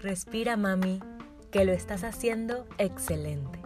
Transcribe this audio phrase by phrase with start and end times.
[0.00, 1.00] Respira, mami,
[1.50, 3.60] que lo estás haciendo excelente.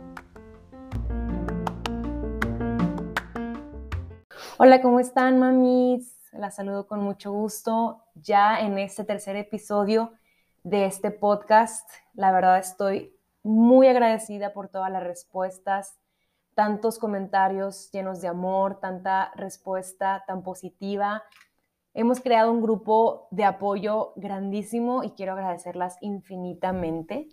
[4.57, 6.17] Hola, ¿cómo están, mamis?
[6.33, 10.15] La saludo con mucho gusto ya en este tercer episodio
[10.63, 11.87] de este podcast.
[12.15, 13.18] La verdad estoy
[13.49, 15.99] muy agradecida por todas las respuestas,
[16.55, 21.23] tantos comentarios llenos de amor, tanta respuesta tan positiva
[21.95, 27.27] Hemos creado un grupo de apoyo grandísimo y quiero agradecerlas infinitamente.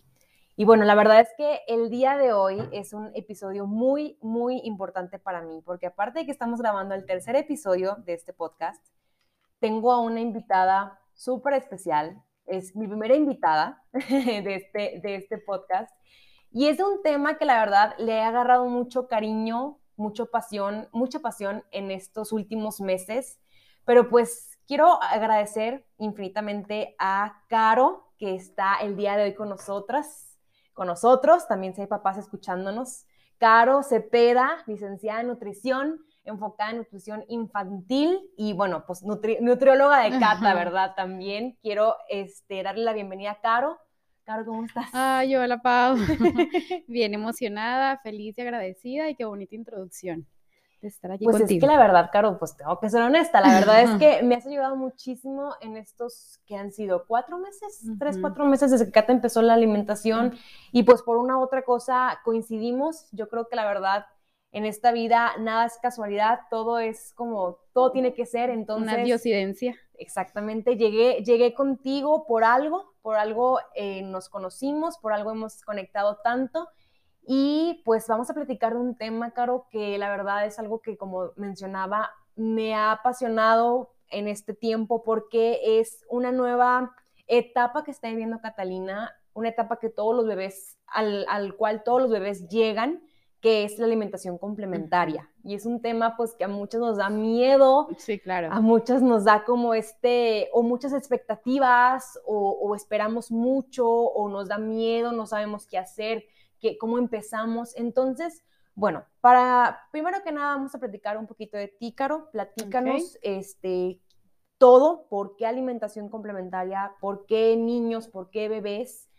[0.56, 4.62] Y bueno, la verdad es que el día de hoy es un episodio muy, muy
[4.64, 8.84] importante para mí, porque aparte de que estamos grabando el tercer episodio de este podcast,
[9.60, 12.24] tengo a una invitada súper especial.
[12.46, 15.96] Es mi primera invitada de este, de este podcast.
[16.52, 21.20] Y es un tema que la verdad le he agarrado mucho cariño, mucha pasión, mucha
[21.20, 23.40] pasión en estos últimos meses.
[23.84, 30.40] Pero pues Quiero agradecer infinitamente a Caro, que está el día de hoy con nosotras,
[30.74, 33.06] con nosotros, también si hay papás escuchándonos.
[33.38, 40.54] Caro Cepeda, licenciada en nutrición, enfocada en nutrición infantil y bueno, pues nutrióloga de Cata,
[40.54, 40.94] ¿verdad?
[40.96, 43.78] También quiero este, darle la bienvenida a Caro.
[44.24, 44.90] Caro, ¿cómo estás?
[44.94, 45.96] Ay, hola Pau.
[46.88, 50.28] Bien emocionada, feliz y agradecida y qué bonita introducción
[50.88, 53.82] estar aquí pues es que la verdad, Caro, pues tengo que ser honesta, la verdad
[53.82, 58.46] es que me has ayudado muchísimo en estos que han sido cuatro meses, tres, cuatro
[58.46, 60.38] meses desde que Cata empezó la alimentación
[60.72, 64.06] y pues por una u otra cosa coincidimos, yo creo que la verdad
[64.56, 68.94] en esta vida nada es casualidad, todo es como, todo tiene que ser, entonces...
[68.94, 69.76] Una diosidencia.
[69.96, 76.20] Exactamente, llegué, llegué contigo por algo, por algo eh, nos conocimos, por algo hemos conectado
[76.24, 76.70] tanto
[77.28, 80.96] y pues vamos a platicar de un tema, Caro, que la verdad es algo que,
[80.96, 86.96] como mencionaba, me ha apasionado en este tiempo porque es una nueva
[87.28, 92.02] etapa que está viviendo Catalina, una etapa que todos los bebés, al, al cual todos
[92.02, 93.02] los bebés llegan,
[93.42, 95.30] que es la alimentación complementaria.
[95.44, 97.88] Y es un tema pues que a muchos nos da miedo.
[97.98, 98.50] Sí, claro.
[98.52, 104.48] A muchas nos da como este, o muchas expectativas, o, o esperamos mucho, o nos
[104.48, 106.24] da miedo, no sabemos qué hacer
[106.80, 107.76] cómo empezamos.
[107.76, 112.30] Entonces, bueno, para primero que nada vamos a platicar un poquito de ti, Caro.
[112.32, 114.00] Platícanos este,
[114.58, 119.10] todo, por qué alimentación complementaria, por qué niños, por qué bebés.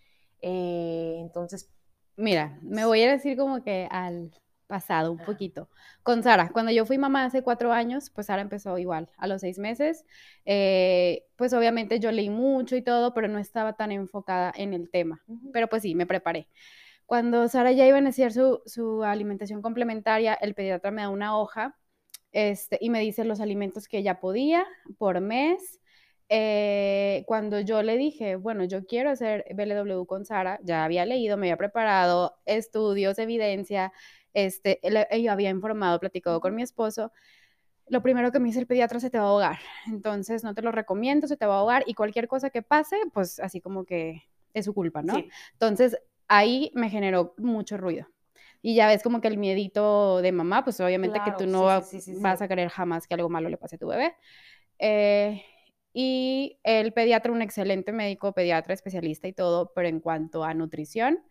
[0.41, 1.73] Eh, entonces...
[2.17, 4.31] Mira, me voy a decir como que al
[4.67, 5.69] pasado un poquito.
[6.03, 9.41] Con Sara, cuando yo fui mamá hace cuatro años, pues Sara empezó igual, a los
[9.43, 10.05] seis meses.
[10.45, 14.91] Eh, pues obviamente yo leí mucho y todo, pero no estaba tan enfocada en el
[14.91, 15.23] tema.
[15.53, 16.49] Pero pues sí, me preparé.
[17.07, 21.77] Cuando Sara ya iba a iniciar su, alimentación complementaria, el pediatra me da una hoja
[22.33, 24.67] este, y me dice los alimentos que ella podía
[24.99, 25.81] por mes.
[26.29, 31.37] Eh, cuando yo le dije, bueno, yo quiero hacer BLW con Sara, ya había leído,
[31.37, 33.93] me había preparado estudios, evidencia,
[34.35, 34.81] este,
[35.23, 37.13] yo había informado, platicado con mi esposo.
[37.89, 39.59] Lo primero que me dice el pediatra, se te va a ahogar.
[39.87, 42.97] Entonces, no te lo recomiendo, se te va a ahogar y cualquier cosa que pase,
[43.15, 45.15] pues así como que es su culpa, ¿no?
[45.53, 48.09] Entonces, ahí me generó mucho ruido.
[48.63, 51.65] Y ya ves como que el miedito de mamá, pues obviamente que tú no
[52.21, 54.17] vas a querer jamás que algo malo le pase a tu bebé.
[54.81, 55.45] Eh,
[55.99, 61.25] y el pediatra, un excelente médico, pediatra, especialista y todo, pero en cuanto a nutrición,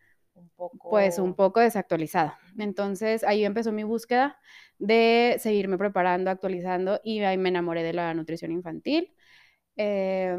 [0.90, 2.34] pues un poco desactualizado.
[2.58, 4.40] Entonces ahí empezó mi búsqueda
[4.80, 9.14] de seguirme preparando, actualizando y ahí me enamoré de la nutrición infantil.
[9.78, 10.36] Eh,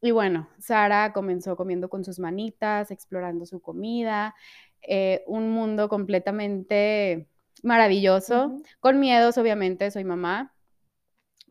[0.00, 4.36] y bueno, Sara comenzó comiendo con sus manitas, explorando su comida,
[4.82, 7.28] eh, un mundo completamente
[7.64, 10.53] maravilloso, con miedos, obviamente, soy mamá,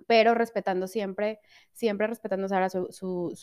[0.07, 1.39] pero respetando siempre,
[1.71, 3.37] siempre respetando Sara su, su,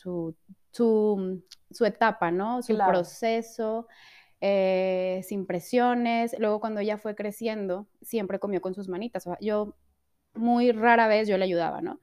[0.70, 2.62] su, su, etapa, ¿no?
[2.62, 3.86] Su proceso.
[4.42, 6.34] Eh, sin presiones.
[6.38, 9.28] Luego cuando ella fue creciendo, siempre comió con sus manitas.
[9.40, 9.76] yo
[10.34, 12.00] muy rara vez yo le ayudaba, ¿no?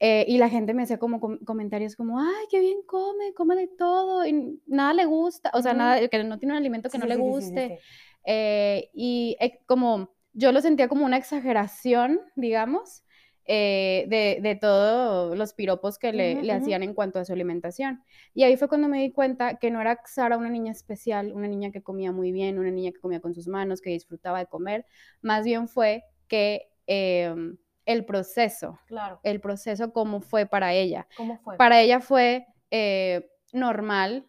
[0.00, 3.66] Eh, y la gente me hacía como comentarios como, ay, qué bien come, come de
[3.66, 7.06] todo, y nada le gusta, o sea, nada, que no tiene un alimento que no
[7.06, 7.80] le guste.
[8.24, 13.02] Eh, y eh, como yo lo sentía como una exageración, digamos,
[13.48, 18.02] de, de todos los piropos que le, le, hacían en cuanto a su alimentación.
[18.34, 21.48] Y ahí fue cuando me di cuenta que no era Sara una niña especial, una
[21.48, 24.46] niña que comía muy bien, una niña que comía con sus manos, que disfrutaba de
[24.46, 24.84] comer,
[25.22, 27.56] más bien fue que em,
[27.86, 28.78] el proceso.
[28.86, 29.18] Claro.
[29.22, 31.08] El proceso, cómo fue para ella.
[31.16, 31.56] ¿Cómo fue?
[31.56, 34.26] Para ella fue eh, normal,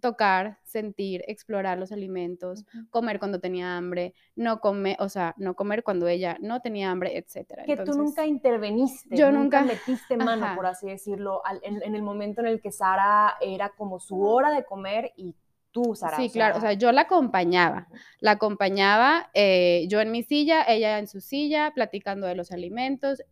[0.00, 5.82] tocar, sentir, explorar los alimentos, comer cuando tenía hambre, no comer, o sea, no comer
[5.82, 7.64] cuando ella no tenía hambre, etcétera.
[7.64, 12.48] Que tú nunca interveniste, yo nunca, metiste mano, por así decirlo, en, el momento en
[12.48, 15.34] el que Sara era como su hora de comer y
[15.72, 16.16] tú, Sara.
[16.16, 17.88] Sí, claro, o sea, yo la acompañaba,
[18.20, 23.22] la acompañaba eh, yo en mi silla, ella en su silla, platicando de los alimentos,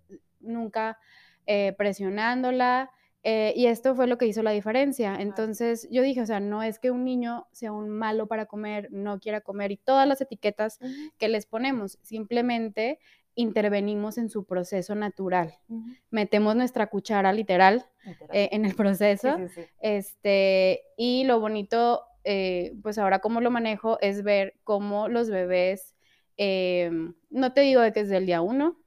[0.40, 0.98] nunca
[1.46, 2.90] eh, presionándola.
[3.26, 5.16] Eh, y esto fue lo que hizo la diferencia.
[5.18, 8.88] Entonces yo dije, o sea, no es que un niño sea un malo para comer,
[8.92, 10.78] no quiera comer y todas las etiquetas
[11.16, 12.98] que les ponemos, simplemente
[13.34, 15.54] intervenimos en su proceso natural.
[16.10, 17.86] Metemos nuestra cuchara literal,
[18.30, 19.38] eh, en el proceso.
[19.80, 25.94] Este, y lo bonito, eh, pues ahora cómo lo manejo es ver cómo los bebés,
[27.30, 28.78] no te digo de que es del día uno,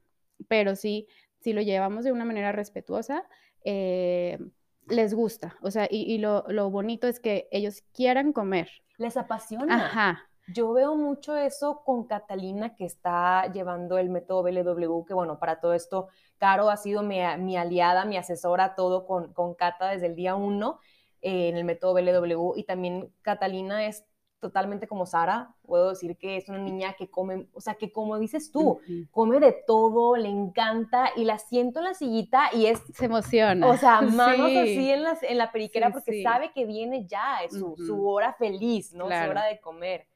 [0.46, 1.08] pero sí,
[1.40, 3.24] si lo llevamos de una manera respetuosa,
[3.64, 4.38] eh,
[4.86, 5.56] les gusta.
[5.62, 8.70] O sea, y, lo, bonito es que ellos quieran comer.
[8.96, 9.86] Les apasiona.
[9.86, 10.24] Ajá.
[10.54, 15.60] Yo veo mucho eso con Catalina que está llevando el método BLW, que bueno, para
[15.60, 16.08] todo esto,
[16.38, 20.78] Caro ha sido mi, aliada, mi asesora, todo con, con Cata desde el día uno
[21.20, 24.04] eh, en el método BLW y también Catalina es
[24.40, 28.18] totalmente como Sara, puedo decir que es una niña que come, o sea, que como
[28.18, 28.80] dices tú,
[29.10, 32.80] come de todo, le encanta y la siento en la sillita y es...
[32.94, 33.66] Se emociona.
[33.66, 37.52] O sea, manos así en, las, en la periquera porque sabe que viene ya, es
[37.52, 39.06] su, hora feliz, ¿no?
[39.06, 40.06] Su hora de comer.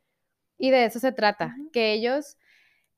[0.58, 2.36] Y de eso se trata, que ellos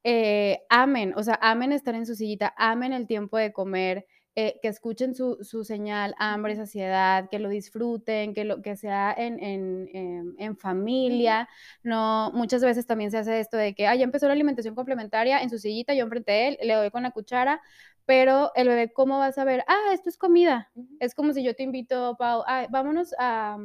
[0.06, 4.06] eh, amen, o sea, amen estar en su sillita, amen el tiempo de comer,
[4.37, 9.39] eh, que escuchen su, señal, hambre, saciedad, que lo disfruten, que, lo, que sea en,
[9.41, 11.49] en, familia.
[11.83, 15.41] No, muchas veces también se hace esto de que, ah, ya empezó la alimentación complementaria
[15.41, 17.63] en su sillita, yo enfrente de él, le doy con la cuchara,
[18.07, 19.65] pero el bebé, ¿cómo va a saber?
[19.69, 20.71] Ah, esto es comida.
[21.01, 23.57] Es como si yo te invito, Pau, vámonos a,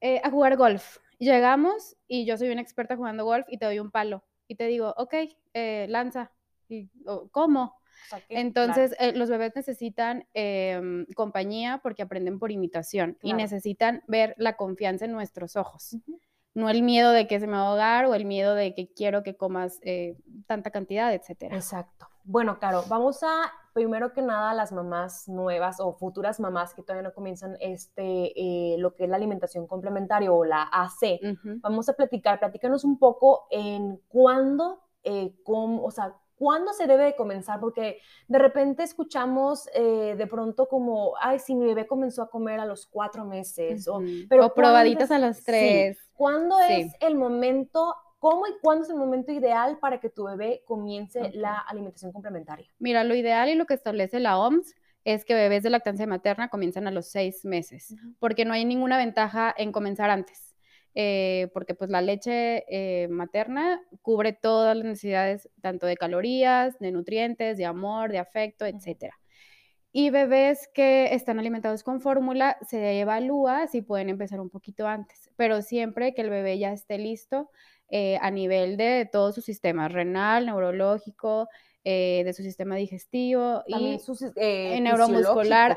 [0.00, 0.98] eh, a jugar golf.
[1.18, 4.66] Llegamos y yo soy una experta jugando golf y te doy un palo y te
[4.66, 5.14] digo, ok,
[5.54, 6.30] eh, lanza.
[6.68, 6.90] Y,
[7.30, 7.76] ¿Cómo?
[8.28, 14.56] Entonces, eh, los bebés necesitan em, compañía porque aprenden por imitación y necesitan ver la
[14.56, 15.96] confianza en nuestros ojos.
[16.54, 18.92] No el miedo de que se me va a ahogar o el miedo de que
[18.92, 20.16] quiero que comas eh,
[20.46, 21.56] tanta cantidad, etcétera.
[21.56, 22.06] Exacto.
[22.22, 27.08] Bueno, Caro, vamos a, primero que nada, las mamás nuevas o futuras mamás que todavía
[27.08, 31.20] no comienzan este, eh, lo que es la alimentación complementaria o la AC.
[31.60, 34.80] Vamos a platicar, platícanos un poco en cuándo,
[35.42, 37.60] cómo, o sea, ¿Cuándo se debe de comenzar?
[37.60, 37.98] Porque
[38.28, 42.66] de repente escuchamos eh, de pronto como, ay, si mi bebé comenzó a comer a
[42.66, 43.86] los cuatro meses.
[43.88, 45.98] o, pero probaditas a los tres.
[46.14, 50.62] ¿Cuándo es el momento, cómo y cuándo es el momento ideal para que tu bebé
[50.66, 52.66] comience la alimentación complementaria?
[52.78, 56.48] Mira, lo ideal y lo que establece la OMS es que bebés de lactancia materna
[56.48, 60.53] comienzan a los seis meses, porque no hay ninguna ventaja en comenzar antes.
[60.96, 66.92] Eh, porque pues la leche eh, materna cubre todas las necesidades, tanto de calorías, de
[66.92, 69.12] nutrientes, de amor, de afecto, etc.
[69.90, 75.30] Y bebés que están alimentados con fórmula, se evalúa si pueden empezar un poquito antes,
[75.36, 77.50] pero siempre que el bebé ya esté listo
[77.88, 81.48] eh, a nivel de todo su sistema renal, neurológico,
[81.90, 83.98] de su sistema digestivo y
[84.36, 85.76] eh, neuromuscular,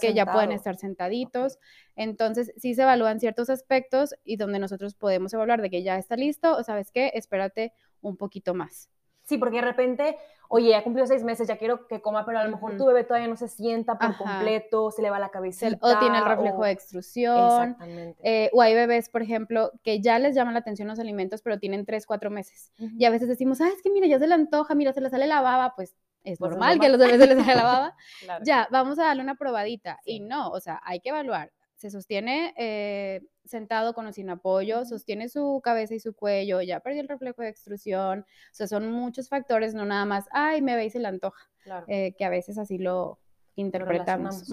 [0.00, 1.58] que, ya pueden estar sentaditos.
[1.96, 6.16] Entonces, sí se evalúan ciertos aspectos y donde nosotros podemos evaluar de que ya está
[6.16, 8.90] listo o sabes qué, espérate un poquito más.
[9.24, 10.16] Sí, porque de repente,
[10.52, 13.04] oye, ya cumplió seis meses, ya quiero que coma, pero a lo mejor tu bebé
[13.04, 15.68] todavía no se sienta por completo, se le va la cabeza.
[15.80, 17.38] O tiene el reflejo de extrusión.
[17.38, 18.20] Exactamente.
[18.24, 21.60] Eh, o hay bebés, por ejemplo, que ya les llaman la atención los alimentos, pero
[21.60, 22.72] tienen tres, cuatro meses.
[22.78, 25.08] Y a veces decimos, ah, es que mira, ya se le antoja, mira, se le
[25.08, 27.62] sale la baba, pues es pues normal que a los bebés se les salga la
[27.62, 27.96] baba.
[28.44, 30.00] Ya, vamos a darle una probadita.
[30.04, 34.84] Y no, o sea, hay que evaluar se sostiene eh, sentado con o sin apoyo,
[34.84, 38.92] sostiene su cabeza y su cuello, ya perdió el reflejo de extrusión, o sea, son
[38.92, 41.48] muchos factores, no nada más, ay, me veis y la antoja,
[41.86, 43.18] eh, que a veces así lo
[43.54, 44.52] interpretamos.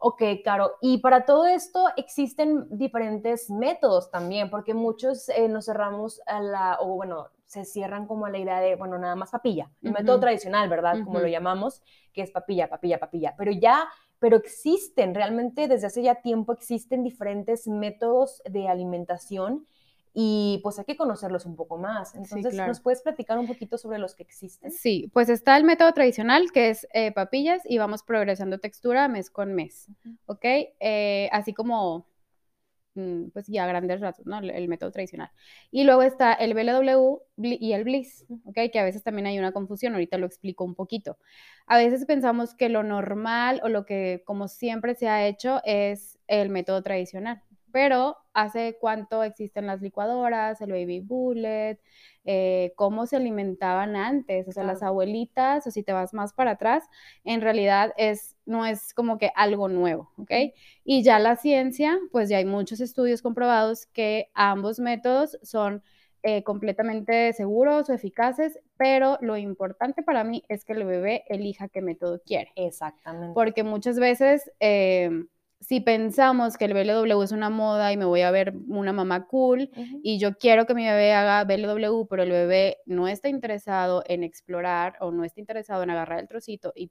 [0.00, 6.20] Ok, Caro, y para todo esto existen diferentes métodos también, porque muchos eh, nos cerramos
[6.26, 9.70] a la, o bueno, se cierran como a la idea de, bueno, nada más papilla,
[9.80, 11.02] el método tradicional, ¿verdad?
[11.04, 16.02] Como lo llamamos, que es papilla, papilla, papilla, pero ya pero existen, realmente desde hace
[16.02, 19.66] ya tiempo existen diferentes métodos de alimentación
[20.18, 22.14] y pues hay que conocerlos un poco más.
[22.14, 24.70] Entonces, ¿nos puedes platicar un poquito sobre los que existen?
[24.70, 29.30] Sí, pues está el método tradicional que es eh, papillas y vamos progresando textura mes
[29.30, 29.88] con mes,
[30.24, 30.44] ¿ok?
[30.80, 32.06] Eh, así como
[33.32, 34.38] pues ya grandes ratos, ¿no?
[34.38, 35.30] El, método tradicional.
[35.70, 38.58] Y luego está el BLW y el Bliss, ¿ok?
[38.72, 41.18] Que a veces también hay una confusión, ahorita lo explico un poquito.
[41.66, 46.18] A veces pensamos que lo normal o lo que como siempre se ha hecho es
[46.26, 47.42] el método tradicional,
[47.76, 51.78] pero ¿hace cuánto existen las licuadoras, el baby bullet?
[52.24, 56.52] Eh, cómo se alimentaban antes, o sea, las abuelitas, o si te vas más para
[56.52, 56.84] atrás,
[57.22, 60.54] en realidad es, no es como que algo nuevo, ¿ok?
[60.84, 65.82] Y ya la ciencia, pues ya hay muchos estudios comprobados que ambos métodos son
[66.22, 71.68] eh, completamente seguros o eficaces, pero lo importante para mí es que el bebé elija
[71.68, 72.52] qué método quiere.
[72.56, 73.34] Exactamente.
[73.34, 74.50] Porque muchas veces...
[74.60, 75.26] Eh,
[75.60, 79.26] si pensamos que el BLW es una moda y me voy a ver una mamá
[79.26, 79.70] cool
[80.02, 84.22] y yo quiero que mi bebé haga BLW, pero el bebé no está interesado en
[84.22, 86.90] explorar o no está interesado en agarrar el trocito y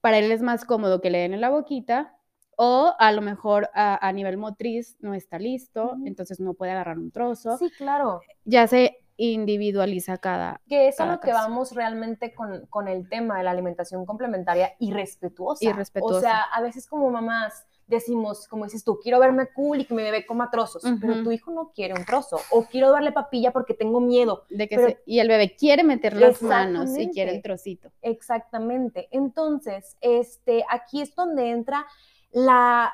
[0.00, 2.14] para él es más cómodo que le den en la boquita
[2.56, 7.12] o a lo mejor a, nivel motriz no está listo, entonces no puede agarrar un
[7.12, 7.56] trozo.
[7.56, 8.20] Sí, claro.
[8.44, 10.60] Ya se individualiza cada.
[10.68, 14.72] Que es a lo que vamos realmente con, con, el tema de la alimentación complementaria
[14.80, 15.64] y respetuosa.
[15.64, 16.16] Y respetuosa.
[16.16, 19.94] O sea, a veces como mamás decimos, como dices tú, quiero verme cool y que
[19.94, 23.50] mi bebé coma trozos, pero tu hijo no quiere un trozo, o quiero darle papilla
[23.50, 24.44] porque tengo miedo.
[24.50, 27.90] De que y el bebé quiere meter las manos y quiere el trocito.
[28.02, 29.08] Exactamente.
[29.10, 31.86] Entonces, este, aquí es donde entra
[32.30, 32.92] la,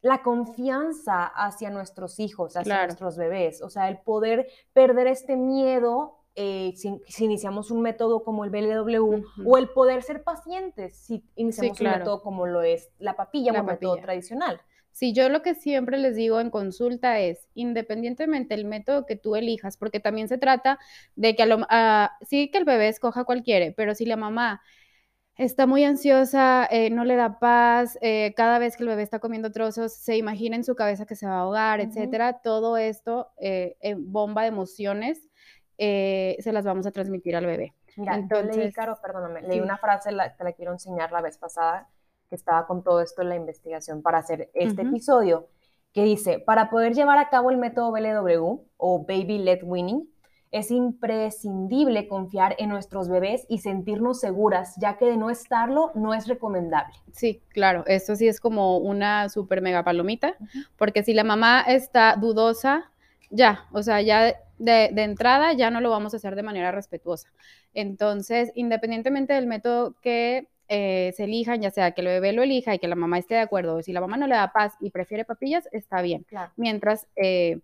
[0.00, 6.21] la confianza hacia nuestros hijos, hacia nuestros bebés, o sea, el poder perder este miedo
[6.34, 11.78] eh, si, iniciamos un método como el BLW o el poder ser pacientes si iniciamos
[11.80, 14.60] un método como lo es la papilla, un método tradicional.
[14.92, 19.36] Sí, yo lo que siempre les digo en consulta es, independientemente del método que tú
[19.36, 20.78] elijas, porque también se trata
[21.16, 21.66] de que a lo,
[22.22, 24.62] sí que el bebé escoja cualquiera, pero si la mamá
[25.36, 29.18] está muy ansiosa, eh, no le da paz, eh, cada vez que el bebé está
[29.18, 33.32] comiendo trozos, se imagina en su cabeza que se va a ahogar, etcétera, todo esto
[33.96, 35.31] bomba de emociones
[35.78, 37.74] eh, se las vamos a transmitir al bebé.
[37.96, 41.38] Mira, Entonces, leí, Caro, perdóname, leí una frase, la, te la quiero enseñar la vez
[41.38, 41.88] pasada,
[42.28, 45.48] que estaba con todo esto en la investigación para hacer este episodio,
[45.92, 50.08] que dice, para poder llevar a cabo el método BLW o Baby Led Winning,
[50.52, 56.12] es imprescindible confiar en nuestros bebés y sentirnos seguras, ya que de no estarlo no
[56.12, 56.94] es recomendable.
[57.10, 60.36] Sí, claro, esto sí es como una super mega palomita,
[60.76, 62.91] porque si la mamá está dudosa,
[63.32, 67.32] ya, o sea, ya de, entrada ya no lo vamos a hacer de manera respetuosa.
[67.74, 72.74] Entonces, independientemente del método que eh, se elijan, ya sea que el bebé lo elija
[72.74, 74.74] y que la mamá esté de acuerdo, o si la mamá no le da paz
[74.80, 77.60] y prefiere papillas, está bien, mientras eh,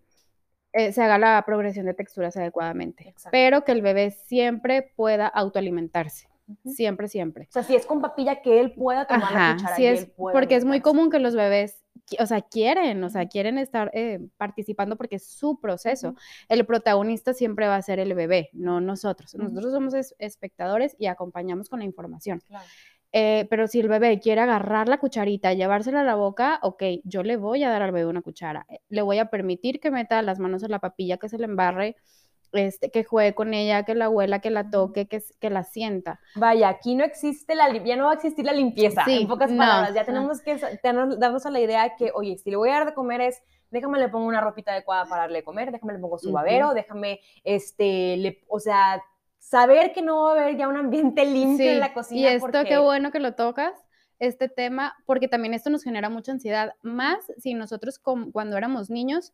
[0.72, 6.28] eh, se haga la progresión de texturas adecuadamente, pero que el bebé siempre pueda autoalimentarse.
[6.64, 7.44] Siempre, siempre.
[7.50, 9.76] O sea, si es con papilla, que él pueda tomar la cuchara.
[9.76, 11.82] Sí es, porque es muy común que los bebés
[12.18, 16.14] o sea, quieren, o sea, quieren estar eh, participando porque es su proceso.
[16.48, 19.34] El protagonista siempre va a ser el bebé, no nosotros.
[19.34, 22.42] Nosotros somos espectadores y acompañamos con la información.
[23.12, 27.22] Eh, pero si el bebé quiere agarrar la cucharita, llevársela a la boca, ok, yo
[27.22, 28.66] le voy a dar al bebé una cuchara.
[28.68, 31.44] Eh, le voy a permitir que meta las manos en la papilla, que se le
[31.44, 31.96] embarre
[32.52, 36.20] este, que juegue con ella, que la abuela, que la toque, que, que la sienta.
[36.34, 39.94] Vaya, aquí no existe la, ya no va a existir la limpieza, en pocas palabras,
[39.94, 40.58] ya tenemos que
[41.18, 43.98] darnos a la idea que, oye, si le voy a dar de comer es, déjame
[43.98, 47.20] le pongo una ropita adecuada para darle de comer, déjame le pongo su babero, déjame,
[47.44, 49.02] este, le, o sea,
[49.38, 52.20] saber que no va a haber ya un ambiente limpio en la cocina.
[52.20, 53.72] Y esto, qué bueno que lo tocas,
[54.18, 59.32] este tema, porque también esto nos genera mucha ansiedad, más si nosotros cuando éramos niños,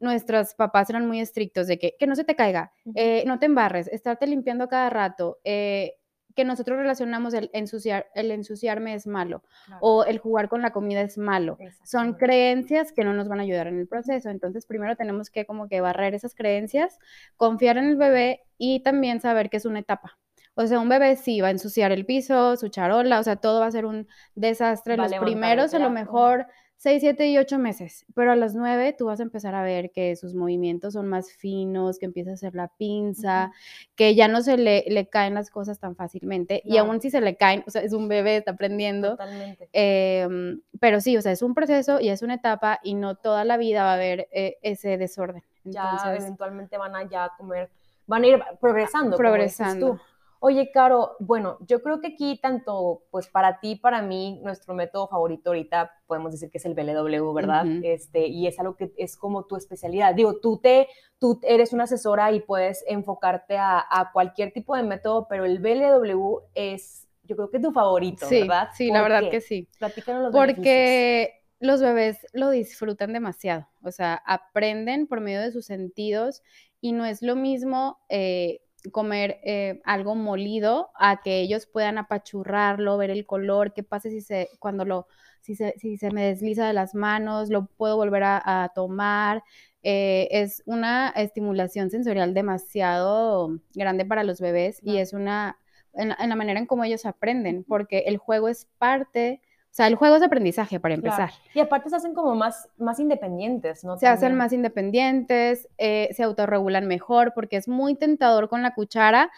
[0.00, 3.46] nuestros papás eran muy estrictos de que, que no se te caiga, eh, no te
[3.46, 5.94] embarres, estarte limpiando cada rato, eh,
[6.34, 9.42] que nosotros relacionamos el ensuciar, el ensuciarme es malo
[9.80, 11.58] o el jugar con la comida es malo.
[11.84, 14.30] Son creencias que no nos van a ayudar en el proceso.
[14.30, 16.98] Entonces, primero tenemos que como que barrer esas creencias,
[17.36, 20.18] confiar en el bebé y también saber que es una etapa.
[20.54, 23.60] O sea, un bebé sí va a ensuciar el piso, su charola, o sea, todo
[23.60, 24.96] va a ser un desastre.
[24.96, 26.46] Los primeros a lo mejor
[26.80, 29.90] 6, 7 y 8 meses, pero a los 9 tú vas a empezar a ver
[29.90, 33.52] que sus movimientos son más finos, que empieza a hacer la pinza,
[33.96, 37.20] que ya no se le, le, caen las cosas tan fácilmente y aún si se
[37.20, 39.10] le caen, o sea, es un bebé, está aprendiendo.
[39.10, 39.68] Totalmente.
[39.74, 43.44] Em, pero sí, o sea, es un proceso y es una etapa y no toda
[43.44, 45.44] la vida va a haber eh, ese desorden.
[45.66, 47.68] Entonces, ya eventualmente van a ya comer,
[48.06, 49.18] van a ir progresando.
[49.18, 50.00] Progresando.
[50.42, 55.06] Oye, Caro, bueno, yo creo que aquí tanto, pues para ti, para mí, nuestro método
[55.06, 57.66] favorito ahorita podemos decir que es el BLW, ¿verdad?
[57.82, 60.14] Este, y es algo que es como tu especialidad.
[60.14, 65.26] Digo, tú te, tú eres una asesora y puedes enfocarte a, cualquier tipo de método,
[65.28, 68.70] pero el BLW es, yo creo que es tu favorito, ¿verdad?
[68.74, 69.68] Sí, la verdad que sí.
[69.78, 75.66] Platícanos los Porque los bebés lo disfrutan demasiado, o sea, aprenden por medio de sus
[75.66, 76.42] sentidos
[76.80, 77.98] y no es lo mismo.
[78.08, 84.08] Eh, comer eh, algo molido a que ellos puedan apachurrarlo, ver el color, qué pasa
[84.10, 85.06] si se, cuando lo,
[85.40, 89.42] si se, si se me desliza de las manos, lo puedo volver a, tomar.
[89.82, 95.58] Eh, es una estimulación sensorial demasiado grande para los bebés y es una,
[95.94, 99.40] en, en la manera en cómo ellos aprenden, porque el juego es parte
[99.70, 101.30] o sea, el juego es aprendizaje para empezar.
[101.54, 103.96] Y aparte se hacen como más, más independientes, ¿no?
[103.98, 109.30] Se hacen más independientes, eh, se autorregulan mejor, porque es muy tentador con la cuchara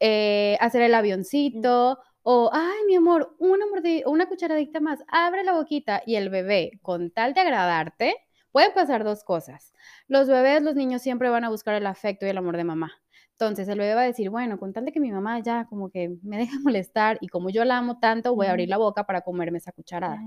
[0.00, 1.98] eh, hacer el avioncito.
[2.22, 3.66] O, ay, mi amor, una,
[4.06, 6.02] una cucharadita más, abre la boquita.
[6.06, 8.16] Y el bebé, con tal de agradarte,
[8.52, 9.74] pueden pasar dos cosas.
[10.08, 13.03] Los bebés, los niños siempre van a buscar el afecto y el amor de mamá.
[13.38, 15.90] Entonces el bebé va a decir, bueno, con tal de que mi mamá ya como
[15.90, 19.04] que me deja molestar y como yo la amo tanto, voy a abrir la boca
[19.04, 20.20] para comerme esa cucharada.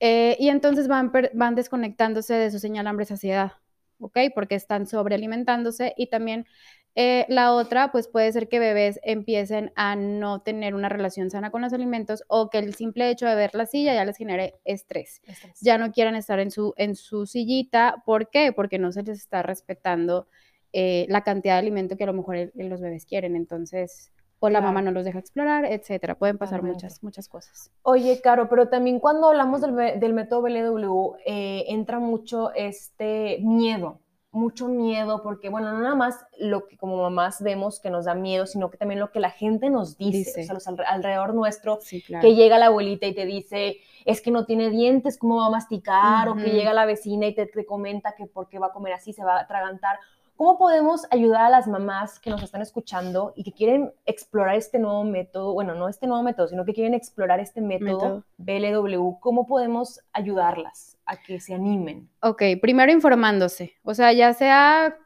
[0.00, 3.52] Eh, y entonces van, van desconectándose de su señal hambre saciedad,
[4.00, 4.18] ¿ok?
[4.34, 6.46] Porque están sobrealimentándose y también
[6.94, 11.50] eh, la otra, pues puede ser que bebés empiecen a no tener una relación sana
[11.50, 14.54] con los alimentos o que el simple hecho de ver la silla ya les genere
[14.64, 15.22] estrés.
[15.60, 18.02] Ya no quieran estar en su, en su sillita.
[18.04, 18.52] ¿Por qué?
[18.52, 20.28] Porque no se les está respetando
[20.72, 23.36] eh, la cantidad de alimento que a lo mejor los bebés quieren.
[23.36, 24.12] Entonces,
[24.44, 26.16] o la mamá no los deja explorar, etcétera.
[26.16, 27.70] Pueden pasar muchas, muchas cosas.
[27.82, 34.00] Oye, Caro, pero también cuando hablamos del, método BLW, eh, entra mucho este miedo,
[34.32, 38.16] mucho miedo, porque, bueno, no nada más lo que como mamás vemos que nos da
[38.16, 41.78] miedo, sino que también lo que la gente nos dice, o sea, los alrededor nuestro,
[42.20, 45.50] que llega la abuelita y te dice, es que no tiene dientes, ¿cómo va a
[45.50, 46.28] masticar?
[46.28, 48.94] O que llega la vecina y te, te comenta que por qué va a comer
[48.94, 50.00] así, se va a atragantar.
[50.42, 54.80] ¿Cómo podemos ayudar a las mamás que nos están escuchando y que quieren explorar este
[54.80, 55.52] nuevo método?
[55.52, 59.20] Bueno, no este nuevo método, sino que quieren explorar este método, BLW.
[59.20, 62.08] ¿Cómo podemos ayudarlas a que se animen?
[62.22, 63.74] Ok, primero informándose.
[63.84, 64.98] O sea, ya sea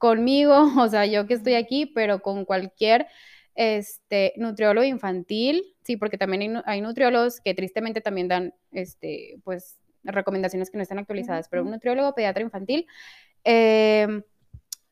[0.00, 3.06] conmigo, o sea, yo que estoy aquí, pero con cualquier
[3.54, 10.68] este, nutriólogo infantil, sí, porque también hay, nutriólogos que tristemente también dan, este, pues, recomendaciones
[10.68, 12.88] que no están actualizadas, pero un nutriólogo pediatra infantil,
[13.44, 14.22] eh,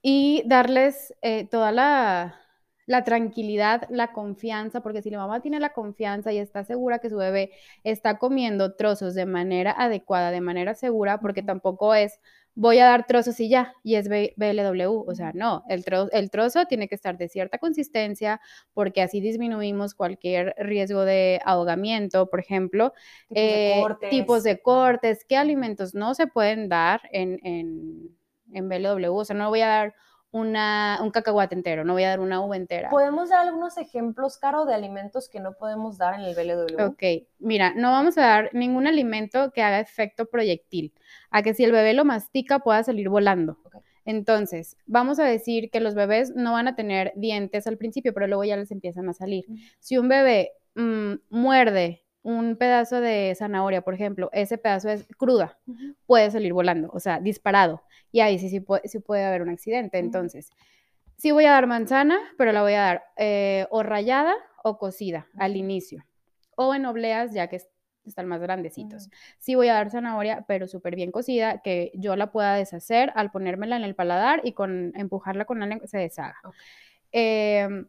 [0.02, 2.34] y darles eh, toda la,
[3.04, 7.16] tranquilidad, la confianza, porque si la mamá tiene la confianza y está segura que su
[7.16, 7.50] bebé
[7.84, 12.18] está comiendo trozos de manera adecuada, de manera segura, porque tampoco es
[12.54, 16.66] voy a dar trozos y ya, y es BLW, o sea, no, el, el trozo
[16.66, 18.40] tiene que estar de cierta consistencia,
[18.74, 22.94] porque así disminuimos cualquier riesgo de ahogamiento, por ejemplo,
[23.28, 24.10] tipos, de, eh, cortes.
[24.10, 29.14] tipos de cortes, qué alimentos no se pueden dar en en BLW.
[29.14, 29.94] O sea, no voy a dar
[30.30, 32.90] una, un cacahuate entero, no voy a dar una uva entera.
[32.90, 36.84] ¿Podemos dar algunos ejemplos, Caro, de alimentos que no podemos dar en el BLW?
[36.84, 40.92] Ok, mira, no vamos a dar ningún alimento que haga efecto proyectil,
[41.30, 43.58] a que si el bebé lo mastica pueda salir volando.
[44.04, 48.26] Entonces, vamos a decir que los bebés no van a tener dientes al principio, pero
[48.26, 49.44] luego ya les empiezan a salir.
[49.80, 55.58] Si un bebé mm, muerde un pedazo de zanahoria, por ejemplo, ese pedazo es cruda,
[56.06, 57.82] puede salir volando, o sea, disparado.
[58.12, 59.98] Y ahí sí, sí, puede, sí puede haber un accidente.
[59.98, 60.50] Entonces,
[61.16, 65.26] sí voy a dar manzana, pero la voy a dar eh, o rayada o cocida
[65.36, 66.04] al inicio.
[66.56, 67.60] O en obleas, ya que
[68.08, 69.10] están más grandecitos.
[69.38, 73.30] Sí voy a dar zanahoria, pero súper bien cocida, que yo la pueda deshacer al
[73.30, 76.40] ponérmela en el paladar y con empujarla con la lengua se deshaga.
[77.12, 77.86] Em,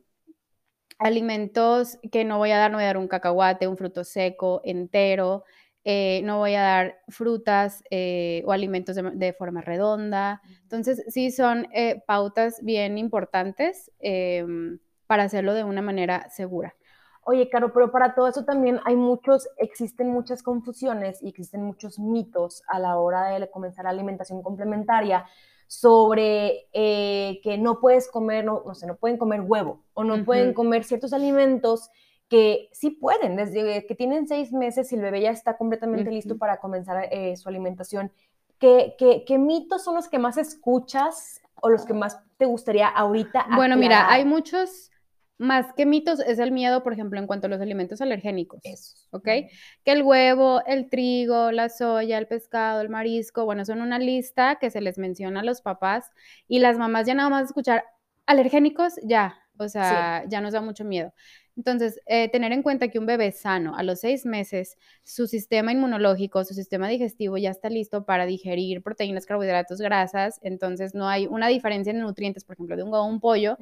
[0.98, 4.62] alimentos que no voy a dar, no voy a dar un cacahuate, un fruto seco
[4.64, 5.46] entero,
[5.86, 10.42] eh, no voy a dar frutas eh, o alimentos de, forma redonda.
[10.64, 16.76] Entonces, sí son eh, pautas bien importantes em, para hacerlo de una manera segura.
[17.24, 22.00] Oye, Caro, pero para todo eso también hay muchos, existen muchas confusiones y existen muchos
[22.00, 25.26] mitos a la hora de comenzar la alimentación complementaria
[25.68, 30.54] sobre que no puedes comer, no, no sé, no pueden comer huevo o no pueden
[30.56, 31.92] comer ciertos alimentos
[32.30, 36.38] que sí pueden, desde que tienen seis meses y el bebé ya está completamente listo
[36.38, 38.12] para comenzar eh, su alimentación.
[38.60, 43.48] ¿Qué, ¿Qué, mitos son los que más escuchas o los que más te gustaría ahorita?
[43.56, 44.92] Bueno, mira, hay muchos
[45.40, 48.60] más que mitos es el miedo, por ejemplo, en cuanto a los alimentos alergénicos.
[48.64, 48.96] Eso.
[49.12, 49.24] ¿Ok?
[49.24, 54.58] Que el huevo, el trigo, la soya, el pescado, el marisco, bueno, son una lista
[54.60, 56.12] que se les menciona a los papás
[56.48, 57.86] y las mamás ya nada más escuchar
[58.26, 61.14] alergénicos, ya, o sea, ya nos da mucho miedo.
[61.60, 65.74] Entonces, eh, tener en cuenta que un bebé sano a los seis meses, su sistema
[65.74, 71.28] inmunológico, su sistema digestivo ya está listo para digerir proteínas, carbohidratos, grasas, entonces no hay
[71.28, 73.58] una diferencia en nutrientes, por ejemplo, de un huevo un pollo.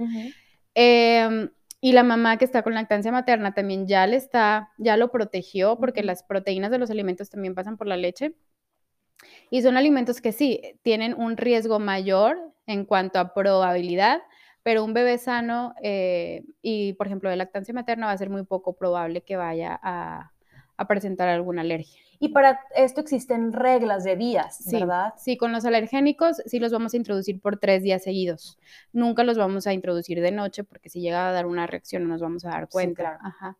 [1.79, 5.79] Y la mamá que está con lactancia materna también ya le está, ya lo protegió
[5.79, 8.35] porque las proteínas de los alimentos también pasan por la leche.
[9.49, 14.21] Y son alimentos que sí, tienen un riesgo mayor en cuanto a probabilidad,
[14.67, 18.43] pero un bebé sano eh, y, por ejemplo, de lactancia materna va a ser muy
[18.43, 20.33] poco probable que vaya a,
[20.89, 22.01] presentar alguna alergia.
[22.19, 25.13] Y para esto existen reglas de días, ¿verdad?
[25.15, 28.59] Sí, con los alergénicos sí los vamos a introducir por tres días seguidos.
[28.91, 32.09] Nunca los vamos a introducir de noche porque si llega a dar una reacción no
[32.09, 33.17] nos vamos a dar cuenta.
[33.21, 33.57] Ajá.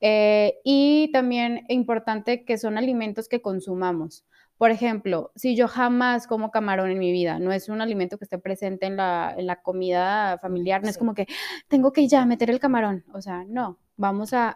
[0.00, 4.24] Eh, y también importante que son alimentos que consumamos.
[4.56, 8.24] Por ejemplo, si yo jamás como camarón en mi vida, no es un alimento que
[8.24, 11.26] esté presente en la, en la comida familiar, no es como que
[11.68, 14.52] tengo que ya meter el camarón, o sea, no, vamos a,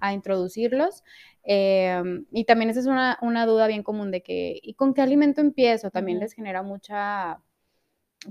[0.00, 1.04] a, introducirlos.
[1.42, 5.02] Em, y también esa es una, una, duda bien común de que, ¿y con qué
[5.02, 5.90] alimento empiezo?
[5.90, 7.40] También les genera mucha,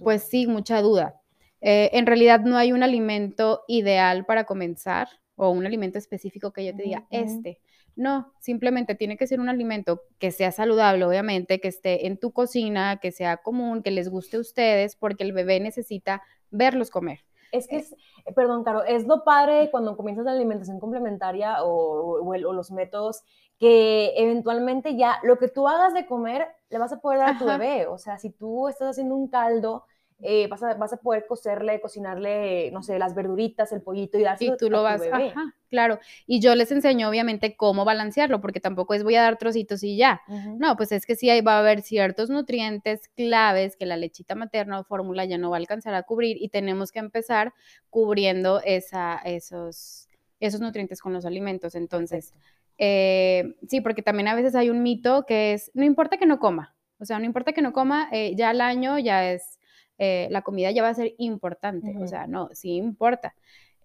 [0.04, 1.22] pues sí, mucha duda.
[1.62, 6.66] Eh, en realidad no hay un alimento ideal para comenzar o un alimento específico que
[6.66, 7.60] yo te diga, este.
[7.96, 12.32] No, simplemente tiene que ser un alimento que sea saludable, obviamente, que esté en tu
[12.32, 17.20] cocina, que sea común, que les guste a ustedes, porque el bebé necesita verlos comer.
[17.52, 17.94] Es que, es,
[18.26, 23.24] eh, perdón, Caro, es lo padre cuando comienzas la alimentación complementaria o, los métodos
[23.58, 27.38] que eventualmente ya lo que tú hagas de comer le vas a poder dar a
[27.38, 27.88] tu bebé.
[27.88, 29.86] O sea, si tú estás haciendo un caldo
[30.22, 34.24] eh, vas, a, vas, a, poder cocerle, cocinarle, no sé, las verduritas, el pollito y
[34.24, 36.00] dárselo Y tú lo vas, ajá, claro.
[36.26, 39.98] Y yo les enseño obviamente cómo balancearlo, porque tampoco es voy a dar trocitos y
[39.98, 40.22] ya.
[40.58, 44.80] No, pues es que sí va a haber ciertos nutrientes claves que la lechita materna
[44.80, 47.54] o fórmula ya no va a alcanzar a cubrir y tenemos que empezar
[47.90, 50.08] cubriendo esa, esos,
[50.40, 51.76] esos nutrientes con los alimentos.
[51.76, 52.34] Entonces,
[52.78, 56.40] eh, sí, porque también a veces hay un mito que es, no importa que no
[56.40, 59.55] coma, o sea, no importa que no coma, eh, ya al año ya es
[59.98, 63.36] eh, la comida ya va a ser importante, o sea, no, sí importa.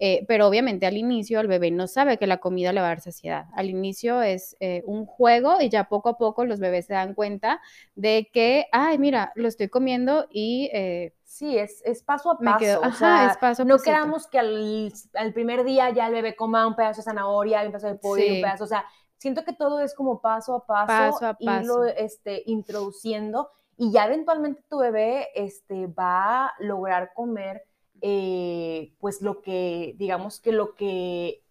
[0.02, 2.90] Eh, pero obviamente al inicio el bebé no sabe que la comida le va a
[2.90, 3.46] dar saciedad.
[3.52, 7.12] Al inicio es eh, un juego y ya poco a poco los bebés se dan
[7.12, 7.60] cuenta
[7.94, 10.70] de que, ay, mira, lo estoy comiendo y...
[11.22, 12.82] sí, es, es, paso a paso.
[12.82, 16.76] ajá, es paso a No queramos que al, primer día ya el bebé coma un
[16.76, 18.86] pedazo de zanahoria, un pedazo de pollo, un pedazo, o sea,
[19.18, 21.60] siento que todo es como paso a paso, paso a paso.
[21.60, 27.64] irlo este, introduciendo y ya eventualmente tu bebé este, va a lograr comer
[28.02, 31.42] eh, pues lo que, digamos que lo que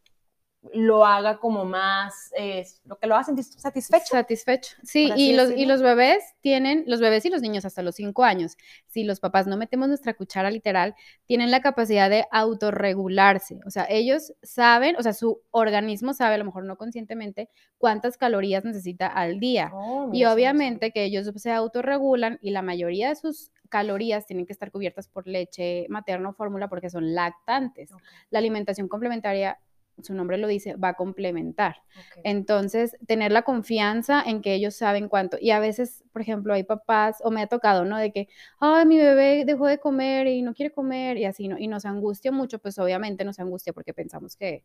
[0.73, 4.05] lo haga como más, eh, lo que lo haga satisfecho.
[4.07, 7.95] Satisfecho, sí, y los, y los bebés tienen, los bebés y los niños hasta los
[7.95, 10.95] cinco años, si los papás no metemos nuestra cuchara literal,
[11.25, 16.37] tienen la capacidad de autorregularse, o sea, ellos saben, o sea, su organismo sabe, a
[16.39, 19.71] lo mejor no conscientemente, cuántas calorías necesita al día.
[19.73, 24.53] Oh, y obviamente que ellos se autorregulan y la mayoría de sus calorías tienen que
[24.53, 27.91] estar cubiertas por leche materna o fórmula porque son lactantes.
[28.29, 29.59] La alimentación complementaria
[30.01, 31.77] su nombre lo dice, va a complementar.
[32.23, 35.37] Entonces, tener la confianza en que ellos saben cuánto.
[35.39, 37.97] Y a veces, por ejemplo, hay papás, o me ha tocado, ¿no?
[37.97, 38.27] De que,
[38.59, 41.57] ay, mi bebé dejó de comer y no quiere comer y así, ¿no?
[41.57, 44.63] Y nos angustia mucho, pues obviamente nos angustia porque pensamos que,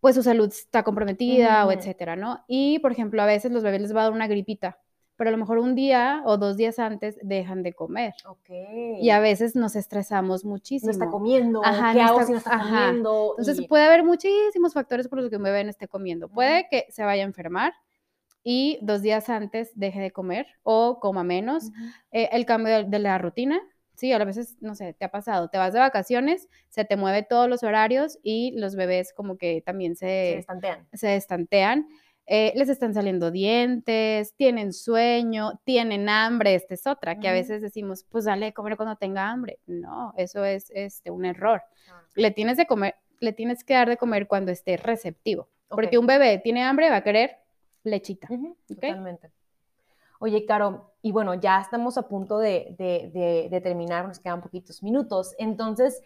[0.00, 2.44] pues su salud está comprometida o etcétera, ¿no?
[2.46, 4.78] Y, por ejemplo, a veces los bebés les va a dar una gripita
[5.18, 8.14] pero a lo mejor un día o dos días antes dejan de comer.
[8.24, 8.50] Ok.
[9.00, 10.86] Y a veces nos estresamos muchísimo.
[10.86, 13.34] No está comiendo, ajá, ¿qué hago si no está comiendo?
[13.36, 16.28] Entonces puede haber muchísimos factores por los que un bebé no esté comiendo.
[16.28, 17.72] Puede que se vaya a enfermar
[18.44, 21.64] y dos días antes deje de comer o coma menos.
[22.12, 23.60] Eh, el cambio de, la rutina,
[23.96, 27.24] sí, a veces, no sé, te ha pasado, te vas de vacaciones, se te mueve
[27.24, 30.88] todos los horarios y los bebés como que también se, se estantean.
[30.92, 31.88] Se estantean.
[32.30, 37.62] Eh, les están saliendo dientes, tienen sueño, tienen hambre, esta es otra, que a veces
[37.62, 39.60] decimos, pues dale de comer cuando tenga hambre.
[39.66, 41.62] No, eso es este, un error.
[41.90, 42.02] Ah.
[42.16, 46.06] Le tienes de comer, le tienes que dar de comer cuando esté receptivo, porque un
[46.06, 47.38] bebé tiene hambre, va a querer
[47.82, 48.28] lechita.
[48.68, 49.30] Totalmente.
[50.18, 55.34] Oye, Caro, y bueno, ya estamos a punto de, de, terminar, nos quedan poquitos minutos.
[55.38, 56.02] Entonces,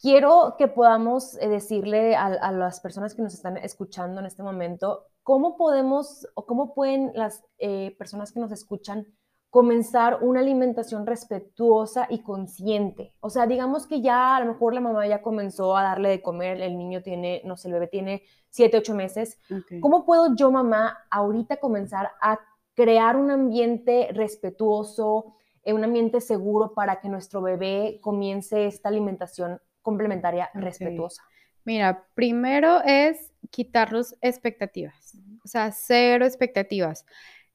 [0.00, 4.42] quiero que podamos eh, decirle a, a, las personas que nos están escuchando en este
[4.42, 9.06] momento ¿cómo podemos o cómo pueden las eh, personas que nos escuchan
[9.50, 13.14] comenzar una alimentación respetuosa y consciente?
[13.20, 16.22] O sea, digamos que ya a lo mejor la mamá ya comenzó a darle de
[16.22, 19.38] comer, el niño tiene, no sé, el bebé tiene 7, 8 meses.
[19.80, 22.38] ¿Cómo puedo yo, mamá, ahorita comenzar a
[22.74, 29.60] crear un ambiente respetuoso, eh, un ambiente seguro para que nuestro bebé comience esta alimentación
[29.82, 31.22] complementaria respetuosa?
[31.64, 37.04] Mira, primero es quitarlos expectativas, o sea, cero expectativas.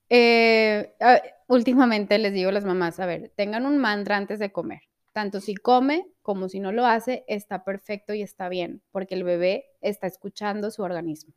[0.09, 0.93] Eh,
[1.47, 4.81] últimamente les digo a las mamás, a ver, tengan un mantra antes de comer.
[5.13, 9.23] Tanto si come como si no lo hace, está perfecto y está bien, porque el
[9.23, 11.33] bebé está escuchando su organismo.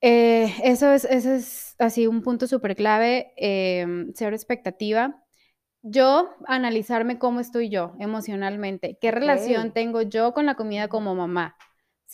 [0.00, 5.22] Eh, eso, es, eso es así un punto súper clave, eh, cero expectativa.
[5.82, 11.56] yo analizarme cómo estoy yo emocionalmente, qué relación tengo yo con la comida como mamá.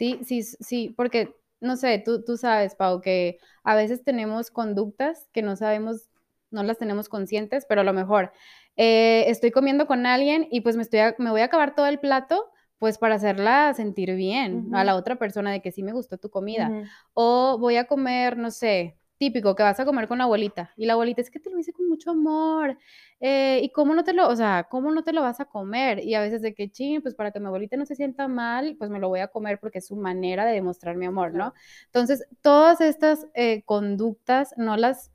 [0.01, 5.29] Sí, sí, sí, porque, no sé, tú, tú sabes, Pau, que a veces tenemos conductas
[5.31, 6.09] que no sabemos,
[6.51, 8.33] no las tenemos conscientes, pero a lo mejor
[8.79, 12.01] eh, estoy comiendo con alguien y pues me, estoy me voy a acabar todo el
[12.01, 16.17] plato pues para hacerla sentir bien a la otra persona de que sí me gustó
[16.17, 16.71] tu comida.
[17.13, 20.73] O voy a comer, no sé, típico, que vas a comer con la abuelita.
[20.79, 22.79] Y la abuelita es que te lo hice con mucho amor.
[23.21, 26.03] Eh, ¿Y cómo no te lo, o sea, cómo no te lo vas a comer?
[26.03, 28.77] Y a veces de que, ching, pues para que mi abuelita no se sienta mal,
[28.79, 31.53] pues me lo voy a comer porque es su manera de demostrar mi amor, ¿no?
[31.85, 35.13] Entonces, todas estas eh, conductas no las,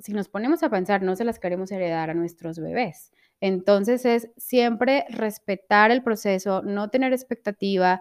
[0.00, 3.10] si nos ponemos a pensar, no se las queremos heredar a nuestros bebés.
[3.40, 8.00] Entonces es siempre respetar el proceso, no tener expectativa,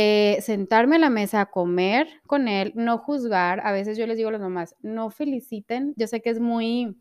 [0.00, 3.66] eh, sentarme a la mesa a comer con él, no juzgar.
[3.66, 5.92] A veces yo les digo a las mamás, no feliciten.
[5.96, 6.96] Yo sé que es muy,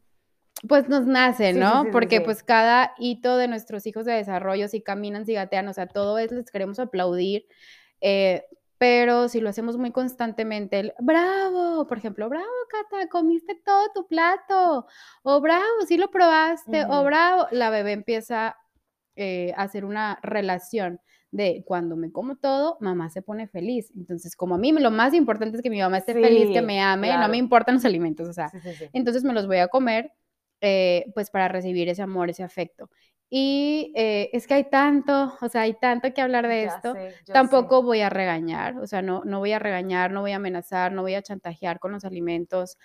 [0.67, 1.85] pues nos nace, ¿no?
[1.91, 5.85] Porque pues cada hito de nuestros hijos de desarrollo, si caminan, si gatean, o sea,
[5.85, 7.45] todo es, les queremos aplaudir.
[8.01, 8.45] Eh,
[8.79, 14.07] pero si lo hacemos muy constantemente, el, bravo, por ejemplo, bravo, Cata, comiste todo tu
[14.07, 14.87] plato,
[15.21, 18.57] o bravo, sí lo probaste, o bravo, la bebé empieza
[19.15, 20.99] eh, a hacer una relación
[21.31, 23.91] de cuando me como todo, mamá se pone feliz.
[23.95, 26.81] Entonces, como a mí lo más importante es que mi mamá esté feliz, que me
[26.81, 28.51] ame, no me importan los alimentos, o sea,
[28.93, 30.11] entonces me los voy a comer,
[30.61, 32.89] eh, pues para recibir ese amor, ese afecto.
[33.29, 36.93] Y eh, es que hay tanto, o sea, hay tanto que hablar de esto.
[37.31, 40.93] Tampoco voy a regañar, o sea, no, no voy a regañar, no voy a amenazar,
[40.93, 42.77] no voy a chantajear con los alimentos.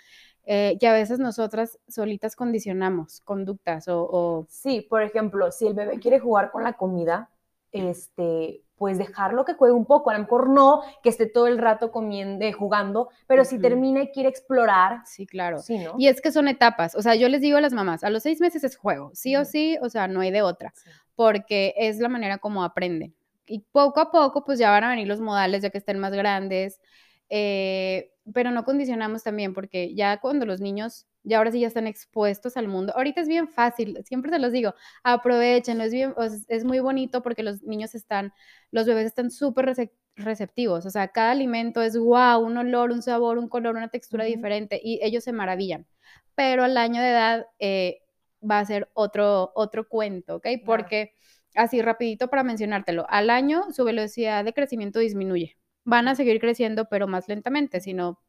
[0.45, 5.75] Eh, que a veces nosotras solitas condicionamos conductas o, o, Sí, por ejemplo, si el
[5.75, 7.31] bebé quiere jugar con la comida,
[7.73, 11.59] este, pues dejarlo que juegue un poco, a lo mejor no que esté todo el
[11.59, 15.03] rato comiendo, jugando, pero si termina y quiere explorar.
[15.05, 15.59] Sí, claro.
[15.61, 15.95] Sí, ¿no?
[15.99, 18.23] Y es que son etapas, o sea, yo les digo a las mamás, a los
[18.23, 20.75] seis meses es juego, sí o sí, o sea, no hay de otra,
[21.15, 23.15] porque es la manera como aprenden.
[23.47, 26.13] Y poco a poco, pues ya van a venir los modales ya que estén más
[26.13, 26.81] grandes,
[27.29, 31.87] eh, pero no condicionamos también, porque ya cuando los niños ya ahora sí ya están
[31.87, 32.93] expuestos al mundo.
[32.97, 36.15] Ahorita es bien fácil, siempre se los digo, aprovechen, es, bien,
[36.49, 38.33] es muy bonito porque los niños están,
[38.71, 39.75] los bebés están súper
[40.17, 44.25] receptivos, o sea, cada alimento es wow, un olor, un sabor, un color, una textura
[44.25, 45.87] diferente y ellos se maravillan.
[46.35, 48.03] Pero al año de edad eh,
[48.49, 50.47] va a ser otro, otro cuento, ¿ok?
[50.65, 51.15] Porque
[51.55, 55.57] así rapidito para mencionártelo, al año su velocidad de crecimiento disminuye.
[55.85, 58.21] Van a seguir creciendo, pero más lentamente, sino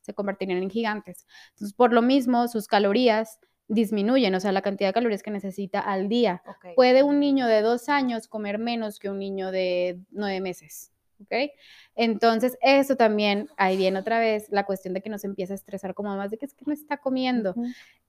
[0.00, 1.26] se convertirían en gigantes.
[1.50, 5.80] Entonces, por lo mismo, sus calorías disminuyen, o sea, la cantidad de calorías que necesita
[5.80, 6.42] al día.
[6.74, 10.92] Puede un niño de dos años comer menos que un niño de nueve meses.
[11.22, 11.50] ¿ok?
[11.94, 15.94] Entonces, eso también, ahí viene otra vez la cuestión de que nos empieza a estresar
[15.94, 17.54] como más de que es que no está comiendo.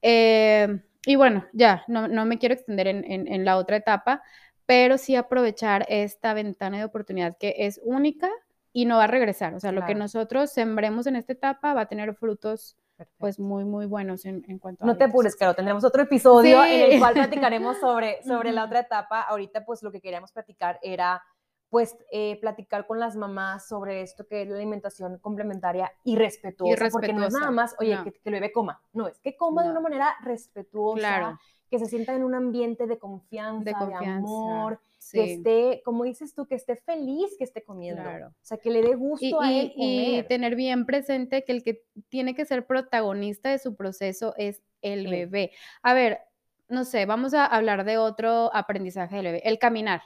[0.02, 4.22] Eh, y bueno, ya, no, me quiero extender en, la otra etapa,
[4.66, 8.30] pero sí aprovechar esta ventana de oportunidad que es única
[8.72, 9.54] y no va a regresar.
[9.54, 12.76] O sea, lo que nosotros sembremos en esta etapa va a tener frutos
[13.18, 14.86] pues muy, muy buenos en, en cuanto a...
[14.86, 18.80] No te apures, claro, tendremos otro episodio en el cual platicaremos sobre, sobre la otra
[18.80, 19.22] etapa.
[19.22, 21.22] Ahorita pues lo que queríamos platicar era
[21.70, 26.88] pues eh, platicar con las mamás sobre esto que es la alimentación complementaria y respetuosa,
[26.90, 29.70] porque no es nada más, oye, que, el bebé coma, no, es que coma de
[29.70, 31.38] una manera respetuosa,
[31.70, 34.80] que se sienta en un ambiente de confianza, de, amor,
[35.12, 38.02] que esté, como dices tú, que esté feliz que esté comiendo.
[38.02, 41.84] O sea, que le dé gusto a él Y tener bien presente que el que
[42.08, 45.52] tiene que ser protagonista de su proceso es el bebé.
[45.82, 46.20] A ver,
[46.68, 50.02] no sé, vamos a hablar de otro aprendizaje del bebé, el caminar,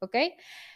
[0.00, 0.16] ¿ok?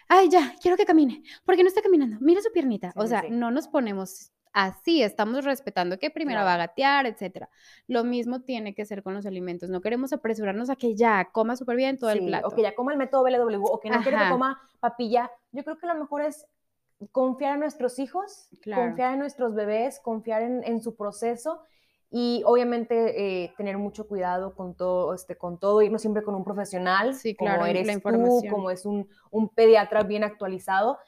[0.09, 1.22] Ay, ya, quiero que camine.
[1.44, 2.16] ¿Por qué no está caminando?
[2.20, 2.92] Mira su piernita.
[2.94, 7.51] o sea, no nos ponemos así, estamos respetando que primero va a gatear, etcétera.
[7.87, 9.69] Lo mismo tiene que ser con los alimentos.
[9.69, 12.49] No queremos apresurarnos a que ya coma súper bien todo el plato.
[12.49, 15.31] O que ya coma el método BLW, o que no quiere que coma papilla.
[15.53, 16.47] Yo creo que lo mejor es
[17.12, 21.61] confiar en nuestros hijos, confiar en nuestros bebés, confiar en, su proceso
[22.11, 26.45] y obviamente eh, tener mucho cuidado con todo, este, con todo, irnos siempre con un
[26.45, 30.99] profesional, sí, claro, como eres tú, como es un, un pediatra bien actualizado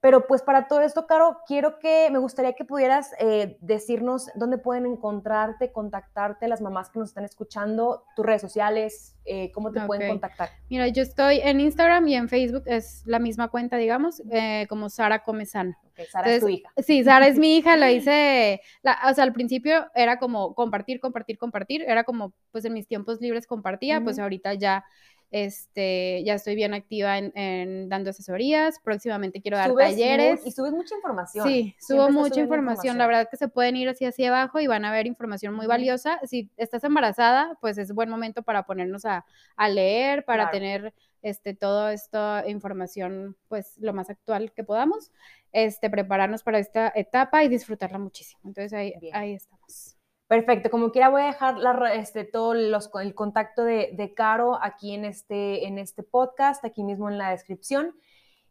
[0.00, 4.56] pero pues para todo esto, Caro, quiero que, me gustaría que pudieras eh, decirnos dónde
[4.56, 9.80] pueden encontrarte, contactarte las mamás que nos están escuchando, tus redes sociales, eh, cómo te
[9.80, 10.50] pueden contactar.
[10.70, 14.88] Mira, yo estoy en Instagram y en Facebook, es la misma cuenta, digamos, eh, como
[14.88, 15.76] Sara Comezana.
[16.10, 16.70] Sara es tu hija.
[16.76, 21.38] Sí, Sara es mi hija, la hice, o sea, al principio era como compartir, compartir,
[21.38, 24.84] compartir, era como, pues en mis tiempos libres compartía, pues ahorita ya
[25.30, 28.80] Este, ya estoy bien activa en, dando asesorías.
[28.82, 30.40] Próximamente quiero dar talleres.
[30.46, 31.46] y subes mucha información.
[31.46, 32.96] Sí, subo mucha información.
[32.96, 35.66] La verdad que se pueden ir así hacia abajo y van a ver información muy
[35.66, 36.18] valiosa.
[36.24, 39.24] Si estás embarazada, pues es buen momento para ponernos a,
[39.68, 45.12] leer, para tener este, toda esta información, pues lo más actual que podamos,
[45.52, 48.40] este, prepararnos para esta etapa y disfrutarla muchísimo.
[48.44, 49.97] Entonces ahí, ahí estamos.
[50.28, 51.56] Perfecto, como quiera voy a dejar
[51.94, 56.84] este, todo los, el contacto de, de, Caro aquí en este, en este podcast, aquí
[56.84, 57.94] mismo en la descripción.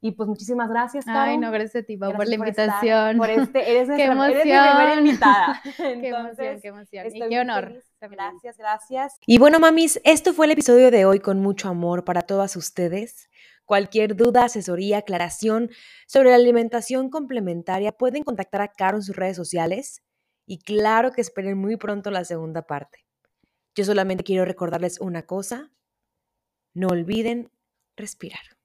[0.01, 1.31] Y pues muchísimas gracias, Caro.
[1.31, 3.17] Ay, no, gracias a ti, por la invitación.
[3.17, 4.31] por este, eres, qué emoción.
[4.31, 5.61] eres mi primera invitada.
[5.77, 7.07] qué emoción, qué emoción.
[7.13, 7.83] Y qué honor.
[8.01, 9.19] Gracias, gracias.
[9.27, 13.29] Y bueno, mamis, esto fue el episodio de hoy con mucho amor para todas ustedes.
[13.65, 15.69] Cualquier duda, asesoría, aclaración
[16.07, 20.01] sobre la alimentación complementaria, pueden contactar a Caro en sus redes sociales
[20.47, 23.05] y claro que esperen muy pronto la segunda parte.
[23.75, 25.71] Yo solamente quiero recordarles una cosa,
[26.73, 27.51] no olviden
[27.95, 28.56] respirar.